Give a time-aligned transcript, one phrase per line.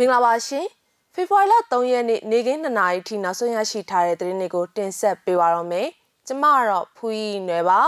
[0.00, 0.66] မင်္ဂလာပါရှင်
[1.14, 5.88] ဖေဖော်ဝါရီလ3ရက်နေ့နေ့ကင်း2နာရီထိနောက်ဆုံးရရှိထားတဲ့သတင်းတွေကိုတင်ဆက်ပေးပါတော့မယ်
[6.26, 7.80] ကျမကတော့ဖူးရီနယ်ပါ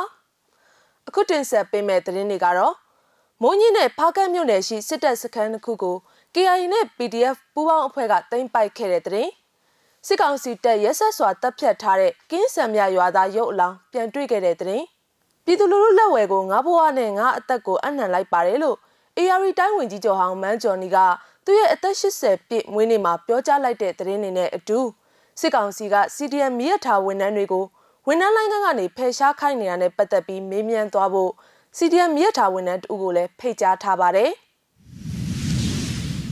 [1.08, 2.74] အခုတင်ဆက်ပေးမယ့်သတင်းတွေကတော့
[3.42, 5.96] မိုးညင်းနဲ့ဖားကတ်မြို့နယ်ရှိစစ်တပ်စခန်းတစ်ခုကို
[6.35, 9.31] KIA နဲ့ PDF ပူးပေါင်းအဖွဲ့ကတင်ပိုက်ခဲ့တဲ့သတင်း
[10.06, 14.85] စစ်ကောင်စီတပ်ရဲဆက်စွာတပ်ဖြတ်ထားတဲ့ကင်းစံမြရွာသားရုပ်အလောင်းပြန်တွေ့ခဲ့တဲ့သတင်း
[15.44, 18.77] ပြည်သူလူထုလက်ဝဲကိုငါးဘဝနဲ့ငါအသက်ကိုအနှံလိုက်ပါတယ်လို့
[19.19, 20.98] AR တိုင်းဝင်ကြီးကျော်ဟောင်းမန်းကျော်နီက
[21.45, 24.78] သူရဲ့အသက်80ပြည့်မွေးနေ့မှာပြောကြားလိုက်တဲ့သတင်းတွေနဲ့အတူ
[25.41, 27.64] စစ်ကောင်စီက CDM မြရထားဝန်ထမ်းတွေကို
[28.06, 31.30] ဝန်ထမ်းလိုင်းကနေဖယ်ရှားခိုင်းနေတာနဲ့ပတ်သက်ပြီးမေးမြန်းသွားဖို့
[31.77, 34.30] CDM မြရထားဝန်ထမ်းတူကိုလည်းဖိတ်ကြားထားပါတယ်။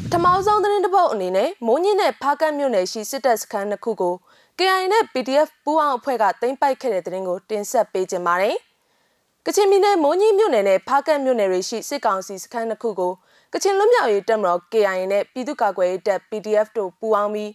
[0.03, 4.15] ပထမဆုံးသတင်းတစ်ပုဒ်အနေနဲ့မိုးညင်းနဲ့ဖားကတ်မြို့နယ်ရှိစစ်တပ်စခန်းတစ်ခုကို
[4.59, 8.57] KI နဲ့ PDF ပူးပေါင်းအဖွဲ့ကတင်ပိုက်ခဲ့တဲ့သတင်းကိုတင်ဆက်ပေးကြပါမယ်။
[9.47, 13.13] ကချင်ပြည်နယ်မိုးညင်းမြို့နယ်နဲ့ဖားကတ်မြို့နယ်တွေရှိစစ်ကောင်စီစခန်းတစ်ခုကို
[13.55, 17.51] ကချင်လွတ်မြောက်ရေးတပ်မတော် KIA နဲ့ပြည်သူ့ကာကွယ်ရေးတပ် PDF တို့ပူးပေါင်းပြီး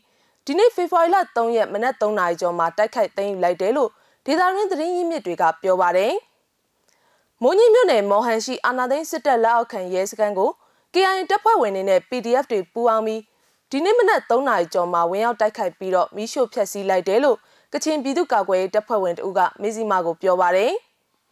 [0.46, 3.90] ဒီနေ့ဖေဖော်ဝါရီလ3ရက်မနက်3နာရီကျော်မှာတိုက်ခိုက်သိမ်းယူလိုက်တယ်လို့
[4.26, 6.14] ဒေသရင်းသတင်းရင်းမြစ်တွေကပြောပါတယ်။
[7.42, 10.50] မိုးညင်းမြို့နယ်မော်ဟန်ရှိအာနာသိန်းစစ်တပ်လက်အောက်ခံရဲစခန်းကို
[10.94, 13.22] KIA တပ်ဖွဲ့ဝင်တွေနဲ့ PDF တွေပူးပေါင်းပြီး
[13.72, 17.38] ဒီနေ့မနက်3နာရီကျော်မှာဝင်ရောက်တိုက်ခိုက်ပြီးတော့မီးရှို့ဖျက်ဆီးလိုက်တယ်လို့
[17.74, 20.72] ကချင်ပြည်သူ့ကာကွယ်ရေးတပ်ဖွဲ့ဝင်တို့ကမေဇီမာကိုပြောပါတယ်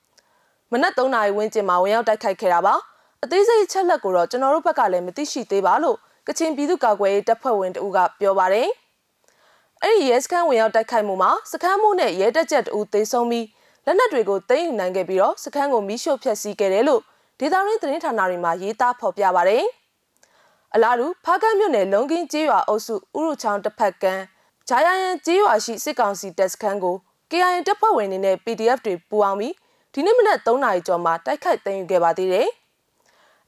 [0.71, 2.75] ။မနက်3နာရီဝန်းကျင်မှာဝင်ရောက်တိုက်ခိုက်ခဲ့တာပါ။
[3.25, 8.69] အသေးစိတ်ချက်လက်ကိုတော့ကျွန်တော်တို့ဘက်ကလည်းမသိရှိသေးပါလို့ကချင်ပြည်သူ့ကာကွယ်ရေးတပ်ဖွဲ့ဝင်တဦးကပြောပါတယ်။
[9.81, 13.45] အဲ့ဒီရဲစခန်းဝင်ရောက်တိုက်ခိုက်မှုမှာစခန်းမှုနဲ့ရဲတပ်ချက်တဦးသေဆုံးပြီး
[13.85, 17.01] လက်နက်တွေကိုသိမ်းယူနိုင်ခဲ့ပြီးတော့စခန်းကိုမီးရှို့ဖျက်ဆီးခဲ့တယ်လို့
[17.39, 19.63] ဒေသရင်းသတင်းဌာနတွေမှာရေးသားဖော်ပြပါတယ်။
[20.73, 24.23] အလားတူဖားကန်းမြို့နယ်လုံကင်းကျေးရွာအုပ်စုဥရုချောင်းတစ်ဖက်ကမ်း
[24.69, 26.95] ဂျာယန်ကျေးရွာရှိစစ်ကောင်စီတပ်စခန်းကို
[27.31, 29.53] KIA တပ်ဖွဲ့ဝင်တွေနဲ့ PDF တွေပူးပေါင်းပြီး
[29.93, 32.49] ဒီနေ့မနက်3နာရီကျော်မှာတိုက်ခိုက်သိမ်းယူခဲ့ပါသေးတယ်။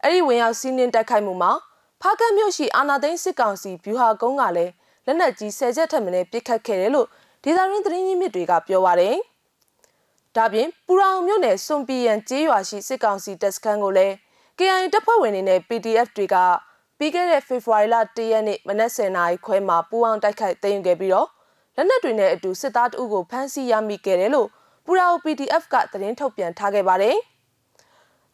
[0.03, 1.51] အဲ့ဒီဝင်ရောက်စီးနင်းတိုက်ခိုက်မှုမှာ
[2.01, 4.71] ဖားကတ်မြို့ရှိအာနာသိန်းစစ်ကောင်စီဗျူဟာကုန်းကလည်း
[5.05, 7.07] လက်နက်ကြီး၁၀ချက်ထက်မနည်းပစ်ခတ်ခဲ့တယ်လို့
[7.43, 9.15] ဒေသရင်းသတင်းရင်းမြစ်တွေကပြောပါတယ်။
[10.35, 14.13] ဒါပြင်ပူရောင်မြို့နယ်စွန်ပီယန်ကျေးရွာရှိစစ်ကောင်စီတပ်စခန်းကိုလည်း
[14.57, 16.35] KIA တပ်ဖွဲ့ဝင်တွေနဲ့ PDF တွေက
[16.97, 21.27] ပြီးခဲ့တဲ့ဖေဖော်ဝါရီလ၁ရက်နေ့မနက်10:00နာရီခွဲမှာပူးပေါင်းတိုက်ခိုက်သိမ်းယူခဲ့ပြီးတော့
[21.75, 24.49] လက်နက်တွေနဲ့အတူစစ်သားတအုပ်ကိုဖမ်းဆီးရမိခဲ့တယ်လို့
[24.85, 27.17] ပူရာ PDF ကသတင်းထုတ်ပြန်ထားခဲ့ပါတယ်။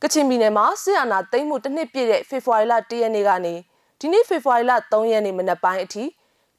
[0.03, 3.53] ကချင်ပြည်နယ်မှာစစ်အာဏာသိမ်းမှုတစ်နှစ်ပြည့်တဲ့ဖေဖော်ဝါရီလ၁ရက်နေ့ကနေ
[4.00, 6.03] ဒီနေ့ဖေဖော်ဝါရီလ3ရက်နေ့မနက်ပိုင်းအထိ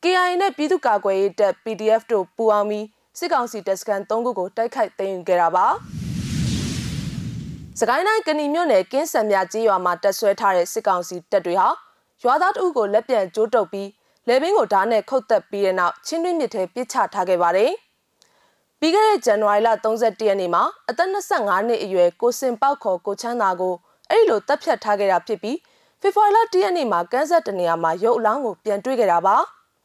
[0.02, 2.86] KIA နဲ့ပြည်သူ့ကာကွယ်ရေးတပ် PDF တို့ပူးပေါင်းပြီး
[3.18, 5.66] စစ်ကောင်စီတပ်စခန်း၃ခုကိုတိုက်ခိုက်သိမ်းယူခဲ့တာပါ။
[7.78, 11.68] စကိုင်းတိုင်းကဏီမြို့နယ်ကင်းစံမြကြီးရွာမှာတပ်ဆွဲထားတဲ့စစ်ကောင်စီတပ်တွေဟာ
[12.22, 13.88] ရွာသားတအုပ်ကိုလက်ပြန်ကျိုးတုပ်ပြီး
[14.28, 17.72] လေဘင်းကိုဓာတ်နဲ့ခုတ်တက်ပြီးတဲ့နောက်ချင်းတွင်းမြစ်ထဲပစ်ချထားခဲ့ပါတယ်။
[18.84, 23.74] ပြီးခဲ့တဲ့ဇန်နဝါရီလ31ရက်နေ့မှာအသက်25နှစ်အရွယ်ကိုစင်ပေါက်ခေါ်ကိုချမ်းသာကို
[24.10, 25.58] အဲ့ဒီလိုတပ်ဖြတ်ထားခဲ့တာဖြစ်ပြီး
[26.00, 29.36] ဖေဖော်ဝါရီလ1ရက်နေ့မှာကန်းဆက်တနေရာမှာရုပ်အလောင်းကိုပြန်တွေ့ခဲ့တာပါ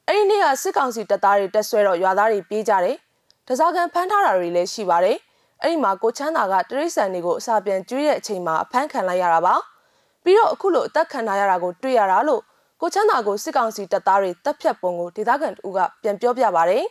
[0.07, 2.97] အဲ့ဒီနေ့ကစစ်ကောင်စီတပ်သားတွေတက်ဆွဲတော့ရွာသားတွေပြေးကြတယ်
[3.47, 5.17] တစားကန်ဖမ်းထားတာတွေလည်းရှိပါတယ်
[5.61, 9.55] အဲ့ဒီမှာကိုချမ်းသာကတရိษံတွေကိုအစာပြန်ကျွေးတဲ့အချိန်မှာအဖမ်းခံလိုက်ရတာပါ
[10.23, 12.41] ပြီးတော့အခုလိုအသက်ခံထားရတာကိုတွေ့ရတာလို့
[12.81, 16.83] ကိုချမ်းသာကိုစစ်ကောင်စီတပ်သားတွေတပ်ဖြတ်ပုံကိုဒေသခံတူကပြန်ပြောပြပါတယ်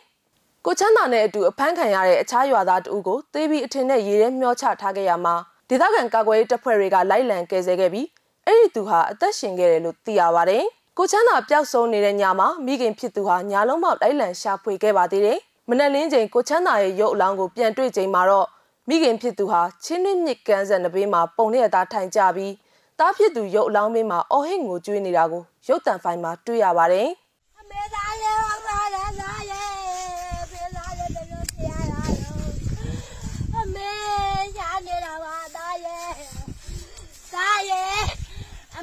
[0.65, 5.35] ကိုချမ်းသာနဲ့အတူအဖမ်းခံရတဲ့အခြားရွာသားတဦးကိုသေပြီးအထင်နဲ့ရေထဲမျောချထားခဲ့ရမှာ
[5.69, 8.07] ဒေသခံကာကွယ်ရေးတပ်ဖွဲ့တွေကလိုက်လံကယ်ဆယ်ခဲ့ပြီး
[8.45, 10.63] အဲ့ဒီသူဟာအသက်ရှင်ခဲ့တယ်လို့သိရပါတယ်။
[10.97, 15.37] ကိုချမ်းသာပျောက်ဆုံးနေတဲ့ညမှာမိခင်ဖြစ်သူဟာညာလုံးပေါက်လိုက်လံရှာဖွေခဲ့ပါသေးတယ်။
[15.69, 18.47] မနက်လင်းချိန်ကိုချမ်းသာရဲ့ရုပ်အလောင်းကိုပြန်တွေ့ချိန်မှာတော့
[18.89, 22.53] မိခင်ဖြစ်သူဟာချင်းနှင်းမြစ်ကမ်းစံနဘေးမှာပုံနဲ့သားထိုင်ကြပြီး
[22.99, 27.07] တားဖြစ်သူရုပ်အလောင်းဘေးမှာအော်ဟစ်ငိုကြွေးနေတာကိုရုပ်တံဖိုင်မှာတွေ့ရပါတယ်။
[27.59, 29.27] အမေသားလေးပါပါလား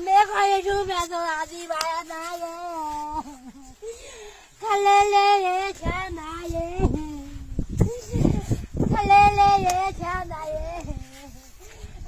[0.07, 2.61] ခေါ်ရထူးပြန်ဆိုတာဒီပါရသားရဲ့
[4.61, 6.77] ခလေးလေးရဲ့ချမ်းသာရဲ့
[8.93, 10.79] ခလေးလေးရဲ့ချမ်းသာရဲ့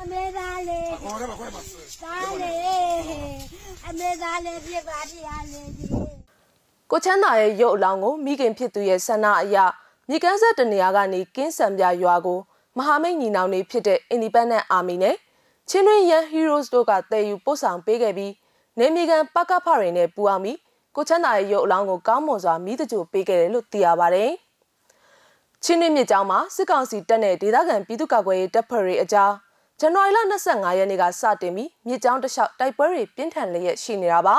[0.01, 1.63] အမေသားလေးခေါ်ရမှာခွဲမှာ
[2.03, 2.61] သားလေး
[3.89, 5.87] အမေသားလေးပြပါတရားလေးဒီ
[6.91, 9.57] ကိုချမ်းသာရဲ့ရုပ်အလောင်းကိုမိခင်ဖြစ်သူရဲ့ဆန္ဒအရ
[10.09, 12.39] မြေကမ်းဆက်တနေရာကနေကင်းစံပြရွာကို
[12.77, 15.17] မဟာမိတ်ညီနောင်တွေဖြစ်တဲ့ Independent Army နဲ့
[15.71, 18.33] ချင်းတွင်းရန် heroes တို့ကတည်ယူပို့ဆောင်ပေးခဲ့ပြီး
[18.79, 20.59] နေမီကန်ပကဖတွေနဲ့ပူအောင်ပြီး
[20.97, 24.31] ကိုချမ်းသာရဲ့ရုပ်အလောင်းကိုကောင်းမွန်စွာမိတကြိုပေးခဲ့တယ်လို့သိရပါတယ်။
[25.65, 29.33] ချင်းတွင်းမြစ်ကြောင်းမှာစစ်ကောင်စီတပ်နဲ့ဒေသခံပြည်သူ့ကာကွယ်ရေးတပ်ဖွဲ့တွေအကြား
[29.81, 30.19] ဇန်နဝါရီလ
[30.49, 34.37] 25ရက်နေ့ကစတင်ပြီးမြစ်ကြောင်းတစ်လျှောက်တိုက်ပွဲတွေပြင်းထန်လျက်ရှိနေတာပါ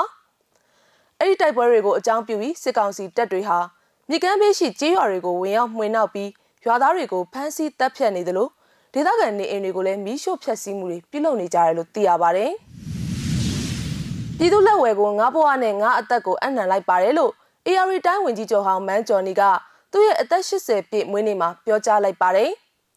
[1.20, 3.58] ။အဲ့ဒီတိုက်ပွဲတွေကိုအကြောင်းပြုပြီးစစ်ကောင်စီတပ်တွေဟာ
[4.08, 6.30] မြစ်ကမ်းဘေးရှိကျေးရွာတွေကိုဝင်ရောက်မှွေနှောက်ပြီး
[6.64, 8.48] ရွာသားတွေကိုဖမ်းဆီးတပ်ဖြတ်နေသလို
[8.92, 12.52] ဒေသခံနေအိမ်တွေကိုလည်းမီးရှို့ဖျက်ဆီးမှုတွေပြုလုပ်နေကြတယ်လို့သိရပါတယ်။
[14.38, 17.32] ပြည်သူလက်ဝယ်ကိုငါဘဝနဲ့ငါအသက်ကိုအနှံလိုက်ပါတယ်လို့
[17.66, 19.42] AR တိုင်းဝင်ကြီးကျော်ဟောင်းမန်းကျော်နီက
[19.92, 22.50] သူ့ရဲ့အသက်80ပြည့်မွေးနေ့မှာပြောကြားလိုက်ပါတယ်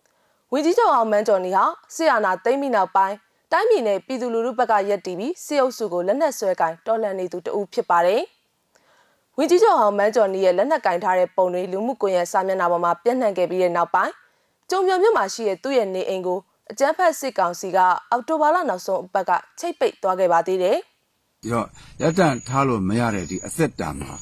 [0.52, 1.64] ။ဝင်ကြီးကျော်ဟောင်းမန်းကျော်နီဟာ
[1.96, 3.16] ဆီယနာသိမ့်မိနောက်ပိုင်း
[3.52, 8.22] တိုင်းပြည်နဲ့ပြည်သူလူထုဘက်ကရက်တီပြီးစစ်အုပ်စုကိုလက်နက်ဆွဲကင်တော်လှန်နေသူတဦးဖြစ်ပါတယ်။
[9.38, 14.14] ဝင်ကြီးကျော်ဟောင်းမန်းကျော်နီရဲ့လက်နက်ကင်ထားတဲ့ပုံတွေလူမှုကွန်ရက်စာမျက်နှာပေါ်မှာပြန့်နှံ့ခဲ့ပြီးတဲ့နောက်ပိုင်း
[14.70, 16.40] ကျုံမြမြို့မှာရှိတဲ့သူ့ရဲ့နေအိမ်ကို
[16.72, 17.78] အကြမ်းဖက်စစ်ကောင်စီက
[18.12, 20.78] အောက်တိုဘာလနောက်ဆုံးအပတ်ကချိတ်ပိတ်သွားခဲ့ပါသေးတယ်။
[21.52, 21.64] ရော
[22.02, 24.16] ရက်တန်ထားလို့မရတဲ့ဒီအသက်တန်မှာ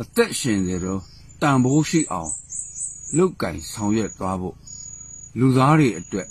[0.00, 1.00] အသက်ရှင်နေတော့
[1.42, 2.30] တန်ဖိုးရှိအောင်
[3.16, 4.56] လုတ်ကင်ဆောင်ရွက်သွားဖို့
[5.38, 6.28] လူသားတွေအတွက်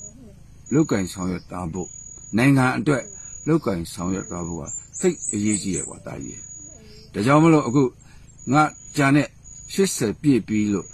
[0.73, 1.89] လုတ်ကင်ဆောင်ရွက်သွားဖို့
[2.37, 3.03] နိုင်ငံအတွက်
[3.47, 4.63] လုတ်ကင်ဆောင်ရွက်သွားဖို့က
[4.99, 6.41] စိတ်အရေးကြီးရဲ့ကွာတာကြီး
[7.13, 7.83] ဒါကြောင့်မလို့အခု
[8.53, 8.63] ငါ
[8.97, 9.27] ကြံတဲ့
[9.73, 10.87] 80ပြည့်ပြီးလို့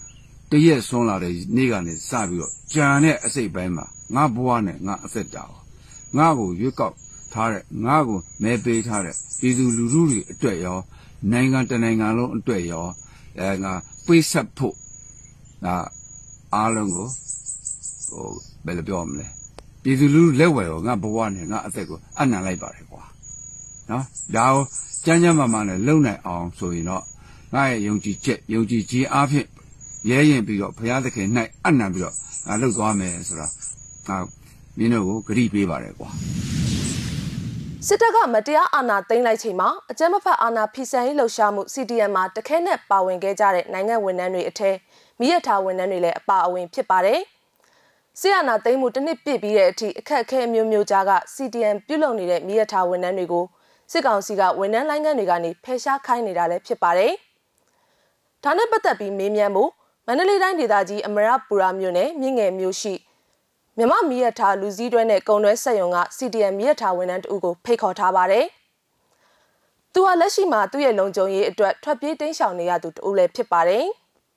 [0.52, 3.86] တရက်ဆွန်းလာတဲ့နေ့ကနေစပြီးတော့ကြံတဲ့အစိတ်ပိုင်းမှာ
[4.16, 5.44] ငါဘဝနဲ့ငါအသက်တာ
[6.18, 6.96] ငါ့ကိုရွေးကောက်
[7.34, 10.78] ထားတဲ့ငါ့ကိုမဲပေးထားတဲ့ပြည်သူလူထုတွေအတွက်ရော
[11.32, 12.86] နိုင်ငံတနိုင်ငံလုံးအတွက်ရော
[13.40, 13.74] အဲငါ
[14.06, 14.76] ပိတ်ဆက်ဖို့
[15.66, 15.76] ဒါ
[16.56, 17.08] အားလုံးကို
[18.10, 18.30] ဟို
[18.66, 19.26] ဘယ်လိုပြောမလဲ
[19.84, 23.04] ပြည်သူလူထုလက်ဝယ်ရောငါဘဝနဲ့ငါအသက်ကိုအနံလိုက်ပါတယ်ကွာ
[23.90, 24.06] နော်
[24.36, 24.64] ဒါကို
[25.06, 27.04] ကြမ်းကြမ်းမာမာနဲ့လုံနိုင်အောင်ဆိုရင်တော့
[27.54, 29.48] ငါရဲ့ယုံကြည်ချက်ယုံကြည်ခြင်းအားဖြင့်
[30.08, 31.28] ရဲရင်ပြီးတော့ဘုရားသခင်၌
[31.66, 32.16] အနံပြီးတော့
[32.48, 33.48] ငါလှုပ်သွားမယ်ဆိုတာ
[34.08, 34.18] ငါ
[34.78, 36.10] မင်းတို့ကိုဂရုပေးပါတယ်ကွာ
[37.88, 44.76] စစ်တပ်ကမတရားအာဏာသိမ်းလိုက်ချိန်မှာအကြမ်းမဖက်အာဏာဖီဆန်ရေးလှုပ်ရှားမှု CDM မှာတခဲနဲ့ပါဝင်ခဲ့ကြတဲ့နိုင်ငံဝန်ထမ်းတွေအထက်
[45.20, 47.20] မိရထားဝန်ထမ်းတွေလည်းအပါအဝင်ဖြစ်ပါတယ်။
[48.20, 53.46] ဆီယနာသိမ်းမှုတစ်နှစ်ပြည့်ပြီးတဲ့အထိအခက်အခဲမျိုးမျိုးကြားက CDM ပြုလုပ်နေတဲ့မိရထားဝန်ထမ်းတွေကို
[53.92, 57.14] စစ်ကောင်စီကဝန်ထမ်းလိုင်းခန်းတွေကနေဖယ်ရှားခိုင်းနေတာလည်းဖြစ်ပါတယ်။
[58.44, 59.72] ဒါနဲ့ပတ်သက်ပြီးမေးမြန်းဖို့
[60.12, 62.94] မန္တလေးတိုင်းဒေသကြီးအမရပူရာမြို့နယ်မြင့်ငယ်မြို့ရှိ
[63.78, 68.46] မြမမီရထားလူစည်းတွဲနဲ့ကုံတွဲဆက်ယုံက CDM မီရထားဝန်ထမ်းတဦးကိုဖိတ်ခေါ်ထားပါတယ်။
[69.94, 73.86] သူဟာလက်ရှိမှာသူ့ရဲ့လုံခြုံရေးအတွက်ထွက်ပြေးတိမ်းရှောင်နေရသူတဦးလည်းဖြစ်ပါတယ်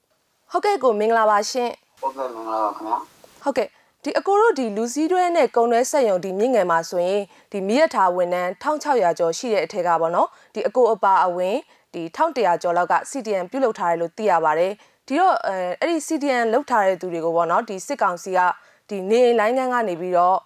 [0.50, 1.70] ။ဟုတ်ကဲ့ကိုမင်္ဂလာပါရှင်
[2.00, 2.98] ဟုတ်ကဲ့မင်္ဂလာပါခင်ဗျာ။
[3.42, 3.68] ဟုတ်ကဲ့
[4.02, 7.22] ဒီအကိုတို့ဒီလူစည်းတွဲနဲ့ကုံတွဲဆက်ယုံဒီမြင့်ငယ်မှာဆိုရင်
[7.52, 11.56] ဒီမီရထားဝန်ထမ်း1600ကျော်ရှိတဲ့အထက်ကပေါ့နော်။ဒီအကိုအပါအဝင်
[11.94, 14.72] ဒီ1100ကျော်လောက်က CDM ပြုလုပ်ထားတယ်လို့သိရပါတယ်။
[15.08, 18.40] ဒီတော့အဲအဲ့ဒီ CDM လောက်ထားတဲ့သူတွေကိုပေါ့နော်ဒီစစ်ကောင်စီက
[18.88, 20.38] ဒီနေအိမ်လိုင်းကန်းကနေပြီးတော့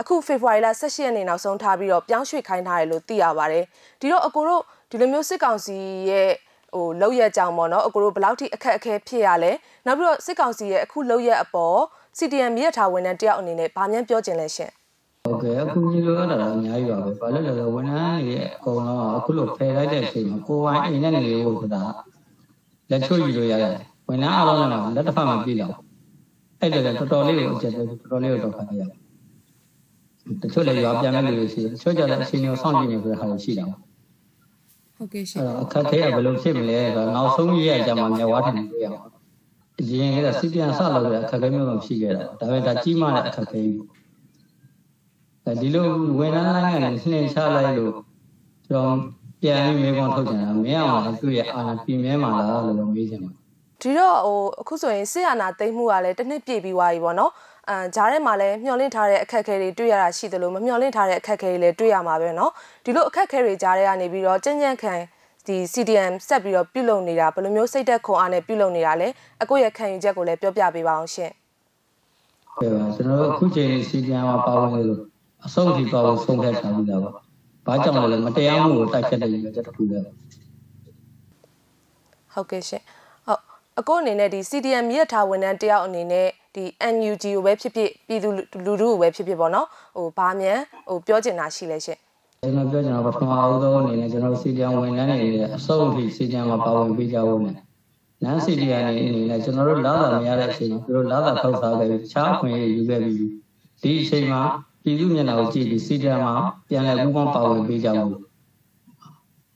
[0.00, 3.64] အခုဖေဖော်ဝါရီလ18ရက်နေ့နောက်ဆုံးထားပြီးတော့ပြောင်းရွှေ့ခိုင်းထားတယ်လို့သိရပါတယ်
[4.00, 5.76] ဒီတော့အကိုတို့ဒီလိုမျိုးစစ်ကောင်စီ
[6.10, 6.30] ရဲ့
[6.74, 9.52] ဟိုလောက်ရက်ကြောင်ပေါ့နော်အကိုတို့ဘယ်လောက်ထိအခက်အခဲဖြစ်ရလဲ
[9.86, 11.78] နောက်ပြီးတော့စစ်ကောင်စီရဲ့အခုလောက်ရက်အပေါ်
[12.18, 14.70] CDM မြရထားဝန်ထမ်းတယောက်အနေနဲ့ဗာမြန်ပြောခြင်းလဲရှင်
[15.24, 21.82] ဟုတ်ကဲ့အခုကြီးလိုရတာအများကြီးပါပဲဘာလို့လဲဆိုတော့ဝန်ထမ်းတွေအကုန်လုံးကအခုလိုဖယ်လိုက်တဲ့အချိန်မှာကိုယ်ပိုင်အိမ်နဲ့နေလို့ဆိုတာ
[22.90, 23.74] လက်ချွတ်ယူလို့ရတယ်
[24.10, 25.76] ဝန်ထမ်းအားလုံးလည်းလက်တစ်ဖက်မှာပြည်လောက်
[26.60, 28.98] အဲ့ဒါလည်းတော်တော်လေးကိုအကျက်တော်တော်လေးကိုတော့ခါရရတယ်
[30.42, 33.78] တချို့လည်းရွာပြန်မဲ့လူတွေရှိတယ်တချို့ကြလည်းအချိန်ကိုစောင့်ကြည့်နေဆိုတဲ့ဟာတွေရှိတာပေါ့
[34.96, 39.10] ဟုတ်ကဲ့ရှင်အဲ့တော့အခက်ခဲကဘယ်လိုဖြစ်မလဲဆိုတော့နောက်ဆုံးရရကြမှာမျက်ဝါးထင်နေတွေ့ရအောင်
[39.80, 43.88] အရင်ကစီပြန်ဆလို့ရအခက်ခဲမျိုးတော့ရှိခဲ့တာဒါပေမဲ့ဒါကြီးမားတဲ့အခက်ခဲကြီးပေါ့
[45.44, 45.86] အဲဒီလို
[46.18, 47.94] ဝန်ထမ်းလိုင်းကနေနှင်ချလိုက်လို့
[48.68, 48.96] ကျွန်တော်
[49.42, 53.39] ပြန်ပြီးမေးခွန်းထုတ်ကြတာမင်းအောင်သူ့ရဲ့အာဏာပြင်းမဲမှာလားလို့မေးချင်တယ်
[53.81, 57.31] ဒီတော့ဟိုအခုဆိုရင်စစ်အာဏာသိမ်းမှုကလည်းတစ်နှစ်ပြည့်ပြီးသွားပြီပေါ့နော်
[57.69, 62.51] အမ်ဂျားထဲမှာလည်းမျှော်လင့်ထားတဲ့အခက်အခဲတွေတွေ့ရတာရှိတယ်လို့မမျှော်လင့်ထားတဲ့အခက်အခဲတွေလည်းတွေ့ရမှာပဲเนาะ
[62.83, 64.93] ဒီလိုအခက်အခဲတွေကြားထဲကနေပြီးတော့ကြံ့ကြံ့ခံ
[65.47, 69.07] ဒီ CDM ဆက်ပြီးတော့ပြုလုပ်နေတာဘယ်လိုမျိုးစိတ်သက်ခွန်အားနဲ့ပြုလုပ်နေတာလဲ
[69.41, 71.31] အကိုရဲ့ခံယူချက်ကိုလည်းပြောပြပေးပါအောင်ရှင်
[72.55, 75.01] ဟုတ်ပါကျွန်တော်တို့အခုချိန်စီပြန်မှာပါဝင်လို့
[75.45, 77.11] အဆုံးထိပါဖို့ဆုံးဖြတ်ထားပြီးသားပါ
[77.67, 79.97] ဘာကြောင့်လဲမတရားမှုကိုတိုက်ဖြတ်တဲ့ရည်ရွယ်ချက်တစ်ခုပဲ
[82.33, 82.98] ဟုတ်ကဲ့ရှင်ဟုတ်
[83.80, 88.28] အကိုအနေနဲ့ဒီ CDM မြစ်ထားဝန်ထမ်းတယောက်အနေနဲ့ဒီ NUG ကိုပဲဖြစ်ဖြစ်ပြည်သူ
[88.66, 90.58] လူထုကိုပဲဖြစ်ဖြစ်ပေါ့နော်ဟိုဘာမြန်
[90.88, 91.98] ဟိုပြောချင်တာရှိလဲရှင်
[92.42, 97.54] ကျွန်တော်ပြောချင်တာပထမအဦးဆုံးအနေနဲ့ကျွန်တော်စီဒီအမ်ဝန်ထမ်းတွေရဲ့အဆုံးအထိစီဒီအမ်မှာပါဝင်ပေးကြဖို့နဲ့
[98.24, 103.16] နန်းစီဒီအမ်အနေနဲ့ကျွန်တော်တို့လာတာမရတဲ့အချိန်မှာသူတို့လာတာထောက်စားခဲ့ပြီးတခြားအခွင့်အရေးယူခဲ့ပြီး
[103.82, 104.42] ဒီအချိန်မှာ
[104.82, 106.34] ပြည်သူမျက်နှာကိုကြည့်ပြီးစီဒီအမ်မှာ
[106.68, 108.14] ပြန်လည်ပူးပေါင်းပါဝင်ပေးကြဖို့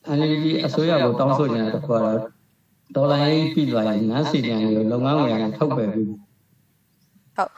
[0.07, 2.34] အန်ဒီအစိုးရကိုတောင်းဆိုနေတာတစ်ခုကတော့
[2.93, 7.50] ဒေါ်လာရေးပြည်သွားရင်နန်းစီဒီအမ်ကိုလုပ်ငန်းဝင်ရထုတ်ပယ်ပြီးဟုတ်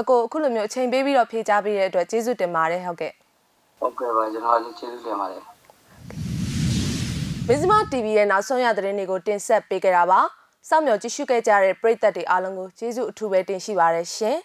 [0.00, 3.12] အကိုအခုလိုမျိုးအချိန်ပေးပြီးတော့ဖြေချပေးတဲ့အတွက်ကျေးဇူးတင်ပါတယ်ဟုတ်ကဲ့
[3.80, 5.42] ဟုတ်ကဲ့ပါကျွန်တော်လည်းကျေးဇူးတင်ပါတယ်
[7.46, 10.20] မင်းစမ TV ရဲ့နောက်ဆုံးရသတင်းတွေကိုတင်ဆက်ပေးကြတာပါ
[10.68, 14.38] စောင့်မျှော်ကြည့်ရှုခဲ့ကြတဲ့ပရိသတ်တွေအားလုံးကိုကျေးဇူးအထူးပဲတင်ရှိပါရရှင်